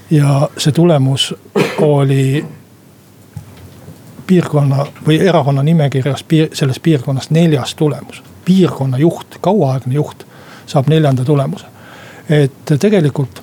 [0.10, 1.34] ja see tulemus
[1.81, 2.45] oli
[4.27, 8.23] piirkonna või erakonna nimekirjas piir, selles piirkonnas neljas tulemus.
[8.45, 10.25] piirkonna juht, kauaaegne juht
[10.65, 11.65] saab neljanda tulemuse.
[12.29, 13.41] et tegelikult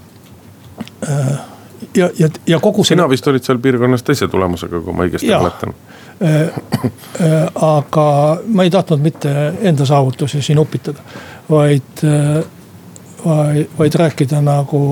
[1.08, 1.38] äh,
[1.96, 2.94] ja, ja, ja kogu see.
[2.94, 5.74] sina vist olid seal piirkonnas teise tulemusega, kui ma õigesti mäletan.
[6.22, 8.06] Äh, äh, aga
[8.46, 10.98] ma ei tahtnud mitte enda saavutusi siin upitada,
[11.50, 12.02] vaid,
[13.24, 14.82] vaid, vaid rääkida nagu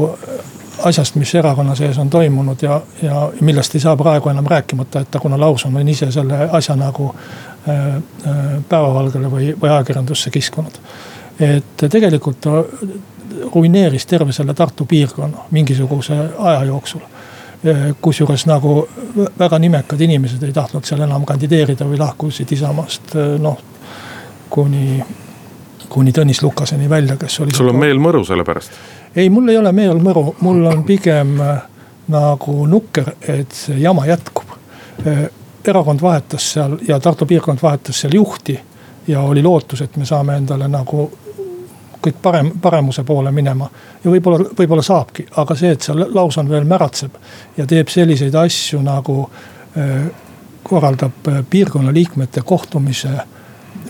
[0.84, 5.18] asjast, mis erakonna sees on toimunud ja, ja millest ei saa praegu enam rääkimata jätta,
[5.18, 7.14] kuna Lauson on ise selle asja nagu
[8.68, 10.78] päevavalgele või, või ajakirjandusse kiskunud
[11.40, 12.62] et tegelikult ta
[13.54, 17.00] ruineeris terve selle Tartu piirkonna mingisuguse aja jooksul.
[18.00, 18.88] kusjuures nagu
[19.38, 23.58] väga nimekad inimesed ei tahtnud seal enam kandideerida või lahkusid Isamaast noh,
[24.50, 25.02] kuni,
[25.88, 27.52] kuni Tõnis Lukaseni välja, kes oli.
[27.52, 28.72] sul on meel mõru selle pärast?
[29.16, 31.36] Ei, mul ei ole meel mõru, mul on pigem
[32.10, 34.48] nagu nukker, et see jama jätkub.
[35.64, 38.60] erakond vahetas seal ja Tartu piirkond vahetas seal juhti
[39.06, 41.10] ja oli lootus, et me saame endale nagu
[42.00, 43.68] kõik parem, paremuse poole minema.
[44.04, 47.16] ja võib-olla, võib-olla saabki, aga see, et seal Lauson veel märatseb
[47.56, 49.22] ja teeb selliseid asju nagu
[49.76, 50.08] äh,
[50.62, 53.12] korraldab äh, piirkonna liikmete kohtumise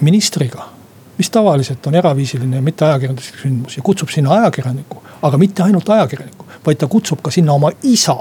[0.00, 0.79] ministriga
[1.20, 6.46] mis tavaliselt on eraviisiline mitte ajakirjanduslik sündmus ja kutsub sinna ajakirjaniku, aga mitte ainult ajakirjaniku,
[6.66, 8.16] vaid ta kutsub ka sinna oma isa,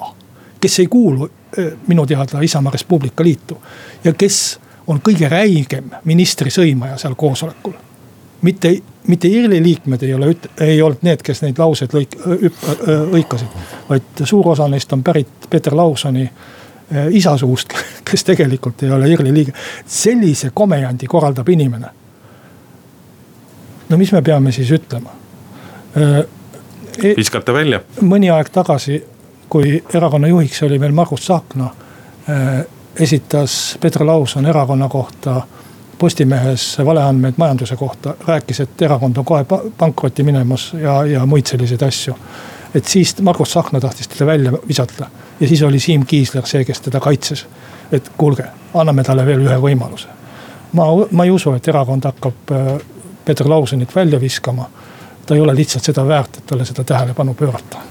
[0.60, 3.58] kes ei kuulu äh, minu teada Isamaa Res Publica liitu
[4.04, 7.78] ja kes on kõige räigem ministri sõimaja seal koosolekul
[8.42, 12.18] mitte, mitte IRL-i liikmed ei ole, ei olnud need, kes neid lauseid lõik-,
[13.14, 13.60] lõikasid.
[13.90, 17.74] vaid suur osa neist on pärit Peeter Lausoni äh, isa suust,
[18.12, 19.54] kes tegelikult ei ole IRL-i liige.
[19.86, 21.96] sellise komejandi korraldab inimene.
[23.90, 25.10] No mis me peame siis ütlema?
[25.98, 26.20] Äh,
[27.04, 27.82] e- viskate välja.
[28.02, 29.04] mõni aeg tagasi,
[29.50, 31.70] kui erakonna juhiks oli veel Margus Tsahkna,
[32.30, 32.66] äh,
[33.00, 35.42] esitas Peeter Lauson erakonna kohta
[36.00, 39.46] Postimehes valeandmeid majanduse kohta, rääkis, et erakond on kohe
[39.78, 42.16] pankrotti minemas ja, ja muid selliseid asju.
[42.76, 46.82] et siis Margus Tsahkna tahtis teda välja visata ja siis oli Siim Kiisler see, kes
[46.82, 47.46] teda kaitses.
[47.92, 50.08] et kuulge, anname talle veel ühe võimaluse.
[50.74, 52.68] ma, ma ei usu, et erakond hakkab äh,
[53.30, 54.66] Peeter Laursenit välja viskama.
[55.26, 57.84] ta ei ole lihtsalt seda väärt, et talle seda tähelepanu pöörata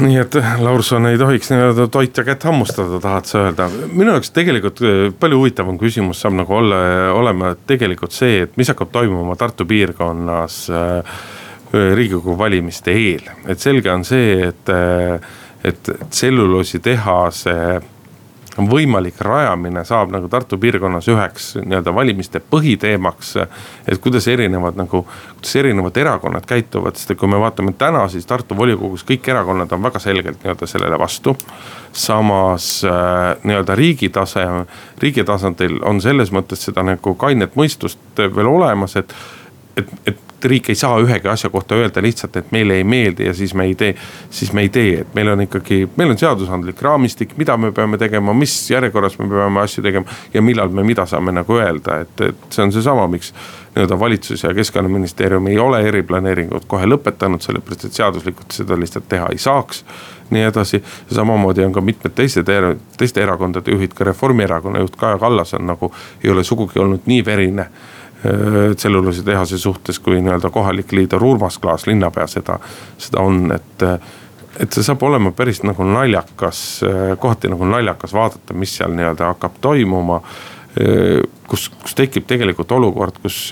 [0.00, 3.68] nii et Laurson ei tohiks nii-öelda toitja kätt hammustada, tahad sa öelda.
[3.92, 6.80] minu jaoks tegelikult äh, palju huvitavam küsimus saab nagu olla,
[7.16, 11.20] olema tegelikult see, et mis hakkab toimuma Tartu piirkonnas äh,
[11.94, 13.30] riigikogu valimiste eel.
[13.46, 15.20] et selge on see, et, äh,
[15.64, 17.56] et tselluloositehase
[18.68, 23.34] võimalik rajamine saab nagu Tartu piirkonnas üheks nii-öelda valimiste põhiteemaks.
[23.88, 28.26] et kuidas erinevad nagu, kuidas erinevad erakonnad käituvad, sest et kui me vaatame täna, siis
[28.26, 31.36] Tartu volikogus kõik erakonnad on väga selgelt nii-öelda sellele vastu.
[31.92, 34.46] samas äh, nii-öelda riigi tase,
[34.98, 39.14] riigi tasandil on selles mõttes seda nagu kainet mõistust veel olemas, et
[39.76, 43.34] et, et riik ei saa ühegi asja kohta öelda lihtsalt, et meile ei meeldi ja
[43.34, 43.94] siis me ei tee,
[44.30, 47.98] siis me ei tee, et meil on ikkagi, meil on seadusandlik raamistik, mida me peame
[47.98, 50.06] tegema, mis järjekorras me peame asju tegema.
[50.34, 53.34] ja millal me mida saame nagu öelda, et, et see on seesama, miks
[53.74, 59.28] nii-öelda valitsus ja keskkonnaministeerium ei ole eriplaneeringut kohe lõpetanud, sellepärast et seaduslikult seda lihtsalt teha
[59.30, 59.84] ei saaks
[60.30, 60.82] nii edasi.
[61.14, 62.50] samamoodi on ka mitmed teised,
[62.98, 65.92] teiste erakondade juhid, ka Reformierakonna juht Kaja Kallas on nagu,
[66.24, 67.66] ei ole sugugi olnud nii verine
[68.76, 72.58] tselluloositehase suhtes, kui nii-öelda kohalik liider Urmas Klaas, linnapea seda,
[72.98, 73.86] seda on, et.
[74.60, 79.30] et see saab olema päris nagu naljakas, äh, kohati nagu naljakas vaadata, mis seal nii-öelda
[79.32, 80.20] hakkab toimuma.
[80.76, 83.48] Äh, kus, kus tekib tegelikult olukord, kus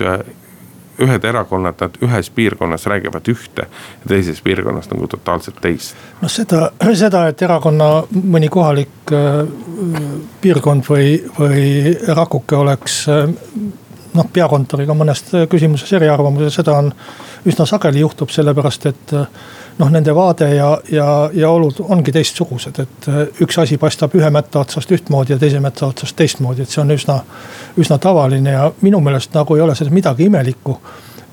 [0.99, 5.95] ühed erakonnad, nad ühes piirkonnas räägivad ühte ja teises piirkonnas nagu totaalselt teist.
[6.21, 9.43] noh, seda, seda, et erakonna mõni kohalik äh,
[10.41, 13.29] piirkond või, või rakuke oleks äh,
[14.13, 16.91] noh, peakontoriga mõnes küsimuses eriarvamusel, seda on
[17.47, 19.13] üsna sageli juhtub, sellepärast et
[19.79, 23.09] noh, nende vaade ja, ja, ja olud ongi teistsugused, et
[23.45, 26.95] üks asi paistab ühe mätta otsast ühtmoodi ja teise mätta otsast teistmoodi, et see on
[26.95, 27.19] üsna,
[27.79, 30.79] üsna tavaline ja minu meelest nagu ei ole selles midagi imelikku.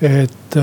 [0.01, 0.59] et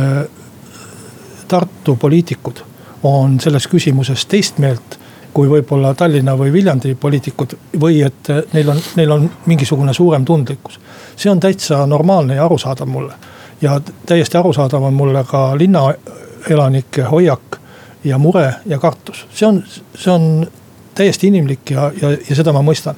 [1.48, 2.62] Tartu poliitikud
[3.03, 4.98] on selles küsimuses teist meelt
[5.35, 10.79] kui võib-olla Tallinna või Viljandi poliitikud või et neil on, neil on mingisugune suurem tundlikkus.
[11.16, 13.14] see on täitsa normaalne ja arusaadav mulle.
[13.61, 17.59] ja täiesti arusaadav on mulle ka linnaelanike hoiak
[18.05, 19.62] ja mure ja kartus, see on,
[19.94, 20.47] see on
[20.94, 22.94] täiesti inimlik ja, ja, ja seda ma mõistan.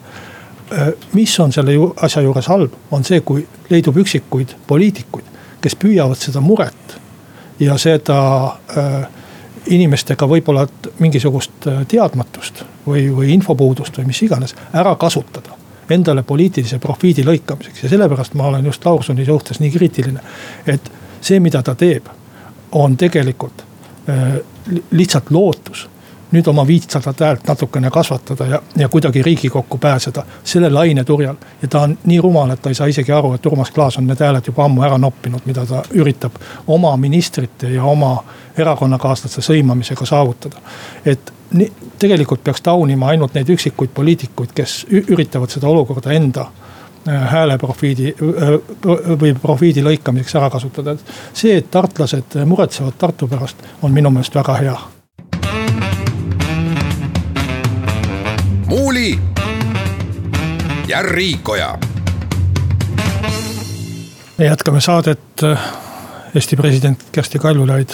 [1.12, 5.24] mis on selle ju, asja juures halb, on see, kui leidub üksikuid poliitikuid,
[5.62, 6.96] kes püüavad seda muret
[7.60, 8.18] ja seda
[8.76, 9.06] äh,
[9.66, 10.66] inimestega võib-olla
[10.98, 15.56] mingisugust äh, teadmatust või, või infopuudust või mis iganes ära kasutada
[15.90, 20.20] endale poliitilise profiidi lõikamiseks ja sellepärast ma olen just Laursoni suhtes nii kriitiline.
[20.66, 22.08] et see, mida ta teeb,
[22.72, 23.62] on tegelikult
[24.08, 24.38] äh,
[24.90, 25.88] lihtsalt lootus
[26.32, 31.34] nüüd oma viitsadat häält natukene kasvatada ja, ja kuidagi riigikokku pääseda selle laine turjal.
[31.62, 34.06] ja ta on nii rumal, et ta ei saa isegi aru, et Urmas Klaas on
[34.06, 38.24] need hääled juba ammu ära noppinud, mida ta üritab oma ministrite ja oma
[38.58, 40.56] erakonnakaaslaste sõimamisega saavutada.
[41.04, 46.48] et nii, tegelikult peaks taunima ainult neid üksikuid poliitikuid, kes üritavad seda olukorda enda
[47.08, 48.58] äh, hääleprofiidi äh,
[49.22, 50.96] või profiidi lõikamiseks ära kasutada.
[51.32, 54.76] see, et tartlased muretsevad Tartu pärast, on minu meelest väga hea
[58.96, 59.20] Muuli
[60.88, 61.78] ja Riikoja.
[64.38, 65.20] me jätkame saadet.
[66.34, 67.88] Eesti president Kersti Kaljulaid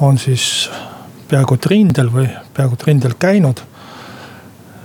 [0.00, 0.70] on siis
[1.28, 2.24] peaaegu et rindel või
[2.54, 3.60] peaaegu et rindel käinud.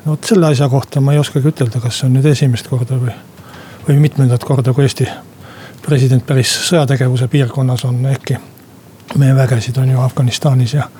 [0.05, 2.99] no vot selle asja kohta ma ei oskagi ütelda, kas see on nüüd esimest korda
[2.99, 3.15] või,
[3.87, 5.07] või mitmendat korda, kui Eesti
[5.87, 8.35] president päris sõjategevuse piirkonnas on, ehkki
[9.15, 10.91] meie vägesid on ju Afganistanis ja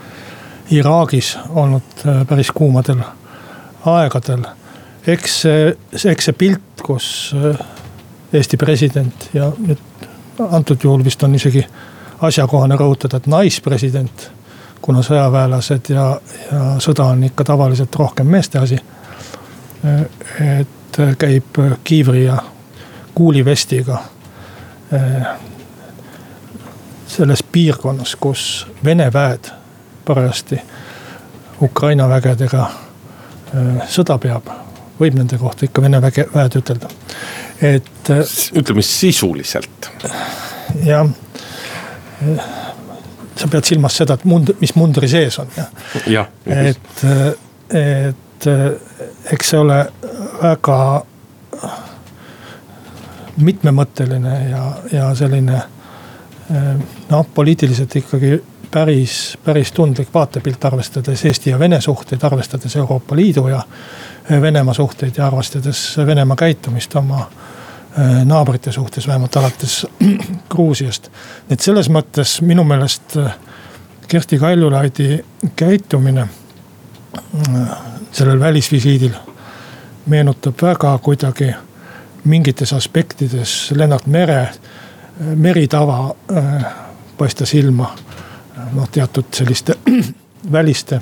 [0.72, 3.04] Iraagis olnud äh, päris kuumadel
[3.88, 4.46] aegadel.
[5.08, 5.76] eks see,
[6.12, 7.60] eks see pilt, kus äh,
[8.34, 10.08] Eesti president ja nüüd
[10.50, 11.64] antud juhul vist on isegi
[12.22, 14.32] asjakohane rõhutada, et naispresident.
[14.82, 16.04] kuna sõjaväelased ja,
[16.52, 18.78] ja sõda on ikka tavaliselt rohkem meeste asi.
[19.86, 22.38] Äh, et käib kiivri ja
[23.16, 24.02] kuulivestiga.
[24.94, 25.28] Äh,
[27.08, 29.50] selles piirkonnas, kus Vene väed
[30.06, 30.62] parajasti
[31.62, 32.87] Ukraina vägedega Äh,
[33.90, 34.50] sõda peab,
[35.00, 36.90] võib nende kohta ikka Vene väge, väed ütelda,
[37.62, 38.10] et.
[38.14, 39.92] Äh, ütleme sisuliselt.
[40.86, 41.08] jah,
[43.38, 45.70] sa pead silmas seda, et mund-, mis mundri sees on jah.
[46.10, 46.32] jah.
[46.46, 47.04] et,
[47.78, 48.48] et
[49.32, 49.80] eks see ole
[50.42, 50.80] väga
[53.38, 55.62] mitmemõtteline ja, ja selline
[57.12, 58.38] noh, poliitiliselt ikkagi
[58.72, 63.62] päris, päris tundlik vaatepilt, arvestades Eesti ja Vene suhteid, arvestades Euroopa Liidu ja
[64.42, 69.88] Venemaa suhteid ja arvestades Venemaa käitumist oma äh, naabrite suhtes, vähemalt alates
[70.50, 71.12] Gruusiast.
[71.50, 73.36] et selles mõttes minu meelest äh,
[74.08, 75.26] Kersti Kaljulaidi
[75.56, 76.28] käitumine
[78.12, 79.12] sellel välisvisiidil
[80.06, 81.52] meenutab väga kuidagi
[82.24, 84.50] mingites aspektides Lennart Mere,
[85.20, 86.16] meritava
[87.18, 87.96] paistas silma
[88.74, 89.76] noh, teatud selliste
[90.52, 91.02] väliste,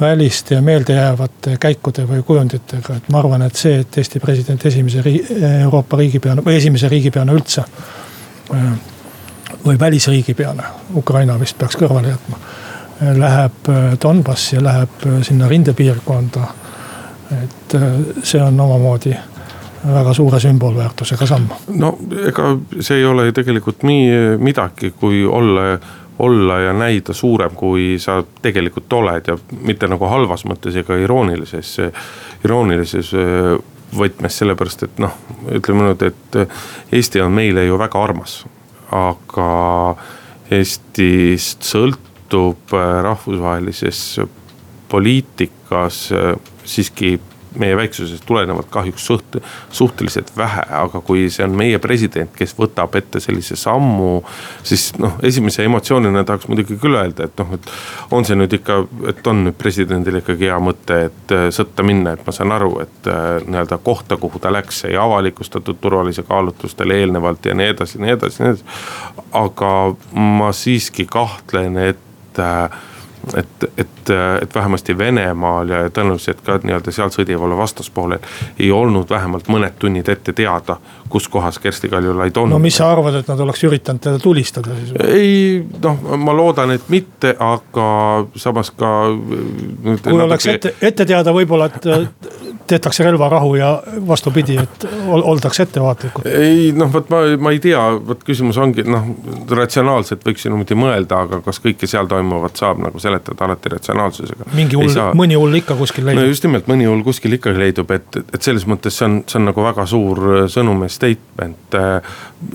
[0.00, 5.02] väliste ja meeldejäävate käikude või kujunditega, et ma arvan, et see, et Eesti president esimese
[5.02, 7.64] riigi, Euroopa riigipeana või esimese riigipeana üldse.
[9.66, 10.62] või välisriigipeana,
[10.94, 12.36] Ukraina vist peaks kõrvale jätma.
[13.16, 13.68] Läheb
[14.02, 16.46] Donbassi ja läheb sinna rindepiirkonda.
[17.42, 17.74] et
[18.22, 19.16] see on omamoodi
[19.92, 21.48] väga suure sümbolväärtusega samm.
[21.68, 25.78] no ega see ei ole tegelikult nii midagi, kui olla
[26.18, 31.76] olla ja näida suurem, kui sa tegelikult oled ja mitte nagu halvas mõttes ega iroonilises,
[32.44, 33.56] iroonilises äh,
[33.96, 35.14] võtmes, sellepärast et noh,
[35.52, 38.44] ütleme niimoodi, et Eesti on meile ju väga armas.
[38.90, 39.96] aga
[40.50, 44.20] Eestist sõltub äh, rahvusvahelises
[44.88, 47.16] poliitikas äh, siiski
[47.58, 49.38] meie väiksusest tulenevalt kahjuks suht-,
[49.70, 54.22] suhteliselt vähe, aga kui see on meie president, kes võtab ette sellise sammu.
[54.62, 57.70] siis noh, esimese emotsioonina tahaks muidugi küll öelda, et noh, et
[58.10, 58.78] on see nüüd ikka,
[59.12, 62.72] et on nüüd presidendil ikkagi hea mõte, et äh, sõtta minna, et ma saan aru,
[62.84, 68.02] et äh, nii-öelda kohta, kuhu ta läks, ei avalikustatud turvalise kaalutlustel eelnevalt ja nii edasi,
[68.02, 68.82] nii edasi, nii edasi.
[69.36, 69.72] aga
[70.12, 72.70] ma siiski kahtlen, et äh,
[73.34, 74.10] et, et,
[74.42, 78.22] et vähemasti Venemaal ja tõenäoliselt ka nii-öelda seal sõdivale vastaspoolel
[78.58, 80.76] ei olnud vähemalt mõned tunnid ette teada,
[81.08, 82.50] kus kohas Kersti Kaljulaid on.
[82.50, 84.92] no mis sa arvad, et nad oleks üritanud teda tulistada siis?
[85.06, 87.88] ei noh, ma loodan, et mitte, aga
[88.36, 88.92] samas ka.
[89.12, 90.18] kui natuke...
[90.28, 96.26] oleks ette, ette teada võib-olla, et tehtakse relvarahu ja vastupidi, et oldakse ettevaatlikud.
[96.26, 99.06] ei noh, vot ma, ma ei tea, vot küsimus ongi noh,
[99.50, 104.50] ratsionaalselt võiks ju niimoodi mõelda, aga kas kõike seal toimuvat saab nagu seletada alati ratsionaalsusega.
[104.54, 106.22] mingi hull, mõni hull ikka kuskil leidub.
[106.22, 109.40] no just nimelt, mõni hull kuskil ikka leidub, et, et selles mõttes see on, see
[109.40, 111.76] on nagu väga suur äh, sõnum statement.
[111.78, 112.10] Äh,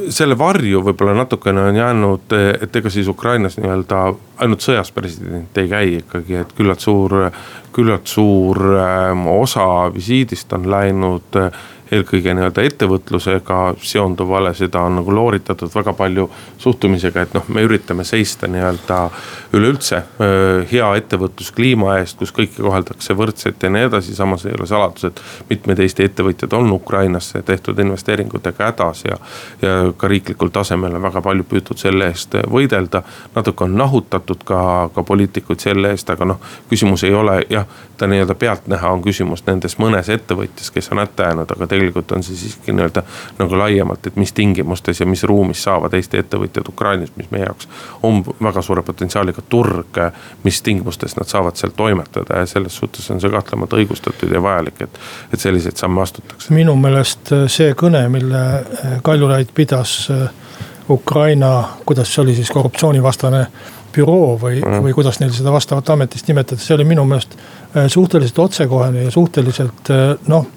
[0.10, 4.04] selle varju võib-olla natukene on jäänud, et ega siis Ukrainas nii-öelda
[4.42, 7.18] ainult sõjas president ei käi ikkagi, et küllalt suur,
[7.76, 11.42] küllalt suur ähm, osa visiidist on läinud
[11.92, 16.28] eelkõige nii-öelda ettevõtlusega seonduvale, seda on nagu looritatud väga palju
[16.62, 19.00] suhtumisega, et noh, me üritame seista nii-öelda
[19.58, 20.02] üleüldse
[20.72, 25.22] hea ettevõtluskliima eest, kus kõiki koheldakse võrdselt ja nii edasi, samas ei ole saladus, et
[25.50, 29.20] mitmed Eesti ettevõtjad on Ukrainasse tehtud investeeringutega hädas ja.
[29.62, 33.04] ja ka riiklikul tasemel on väga palju püütud selle eest võidelda,
[33.36, 34.62] natuke on nahutatud ka,
[34.96, 39.44] ka poliitikuid selle eest, aga noh, küsimus ei ole jah, ta nii-öelda pealtnäha on küsimus
[39.48, 43.04] nendes mõnes ettevõtjas, kes on hätta jäänud, aga tegelikult tegelikult on see siiski nii-öelda
[43.40, 47.70] nagu laiemalt, et mis tingimustes ja mis ruumis saavad Eesti ettevõtjad Ukrainas, mis meie jaoks
[48.04, 50.02] on väga suure potentsiaaliga turg.
[50.44, 54.82] mis tingimustes nad saavad seal toimetada ja selles suhtes on see kahtlemata õigustatud ja vajalik,
[54.82, 55.00] et,
[55.34, 56.54] et selliseid samme astutakse.
[56.54, 58.42] minu meelest see kõne, mille
[59.04, 60.10] Kaljulaid pidas
[60.90, 61.52] Ukraina,
[61.86, 63.46] kuidas see oli siis korruptsioonivastane
[63.96, 67.36] büroo või mm., või kuidas neil seda vastavat ametist nimetada, see oli minu meelest
[67.88, 69.92] suhteliselt otsekohene ja suhteliselt
[70.28, 70.48] noh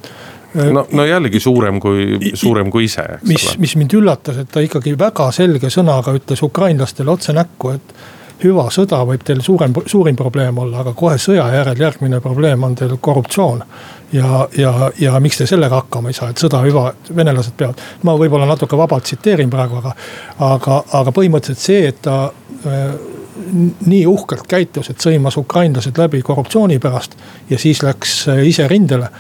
[0.55, 3.63] no, no jällegi suurem kui, suurem kui ise, eks mis, ole.
[3.65, 7.97] mis mind üllatas, et ta ikkagi väga selge sõnaga ütles ukrainlastele otse näkku, et
[8.43, 12.75] hüva sõda võib teil suurem, suurim probleem olla, aga kohe sõja järel järgmine probleem on
[12.75, 13.63] teil korruptsioon.
[14.13, 17.81] ja, ja, ja miks te sellega hakkama ei saa, et sõda hüva, venelased peavad.
[18.03, 19.95] ma võib-olla natuke vabalt tsiteerin praegu, aga,
[20.39, 22.19] aga, aga põhimõtteliselt see, et ta
[22.67, 22.95] äh,
[23.87, 27.17] nii uhkelt käitus, et sõimas ukrainlased läbi korruptsiooni pärast
[27.51, 29.11] ja siis läks äh, ise rindele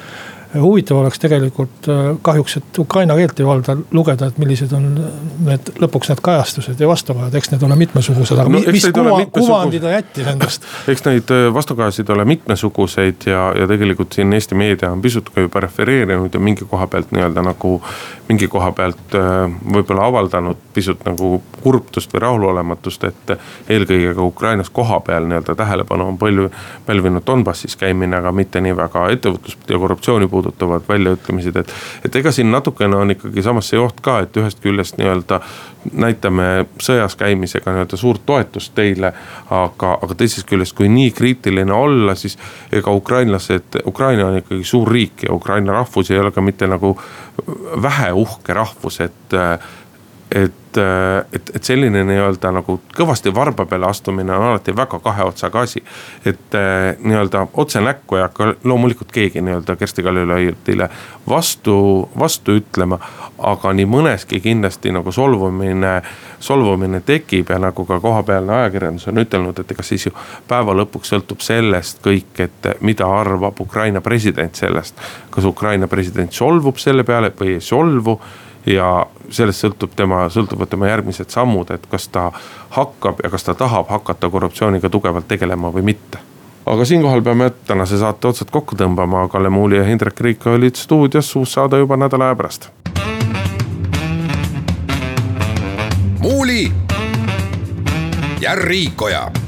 [0.61, 4.87] huvitav oleks tegelikult äh, kahjuks, et ukraina keelt ei valda lugeda, et millised on
[5.47, 9.81] need lõpuks need kajastused ja vastukajad, eks need ole mitmesugused, aga no, mis kuva, kuvandi
[9.83, 10.69] ta jättis endast?
[10.93, 15.45] eks neid äh, vastukajasid ole mitmesuguseid ja, ja tegelikult siin Eesti meedia on pisut ka
[15.45, 17.81] juba refereerinud ja mingi koha pealt nii-öelda nagu.
[18.29, 23.35] mingi koha pealt äh, võib-olla avaldanud pisut nagu kurbtust või rahulolematust, et
[23.69, 26.51] eelkõige ka Ukrainas kohapeal nii-öelda tähelepanu on palju
[26.87, 31.73] pälvinud Donbassis käimine, aga mitte nii väga ettevõtlus ja korruptsiooni puudutanud puudutavad väljaütlemised, et.
[32.05, 35.41] et ega siin natukene on ikkagi samas see oht ka, et ühest küljest nii-öelda
[35.93, 39.13] näitame sõjas käimisega nii-öelda suurt toetust teile.
[39.51, 42.39] aga, aga teisest küljest, kui nii kriitiline olla, siis
[42.73, 46.95] ega ukrainlased, Ukraina on ikkagi suur riik ja Ukraina rahvus ei ole ka mitte nagu
[47.83, 49.39] väheuhke rahvus, et
[50.35, 50.79] et,
[51.33, 55.83] et, et selline nii-öelda nagu kõvasti varba peale astumine on alati väga kahe otsaga asi.
[56.27, 56.57] et
[56.99, 60.89] nii-öelda otse näkku ei hakka loomulikult keegi nii-öelda Kersti Kaljulaidile
[61.29, 62.99] vastu, vastu ütlema.
[63.39, 66.03] aga nii mõneski kindlasti nagu solvumine,
[66.41, 70.13] solvumine tekib ja nagu ka kohapealne ajakirjandus on ütelnud, et ega siis ju
[70.49, 74.99] päeva lõpuks sõltub sellest kõik, et mida arvab Ukraina president sellest.
[75.31, 78.21] kas Ukraina president solvub selle peale või ei solvu
[78.67, 82.31] ja sellest sõltub tema, sõltuvad tema järgmised sammud, et kas ta
[82.77, 86.19] hakkab ja kas ta tahab hakata korruptsiooniga tugevalt tegelema või mitte.
[86.67, 91.37] aga siinkohal peame tänase saate otsad kokku tõmbama, Kalle Muuli ja Hindrek Riik olid stuudios,
[91.37, 92.71] uus saade juba nädala aja pärast.
[96.25, 96.73] muuli
[98.41, 99.44] ja Riikoja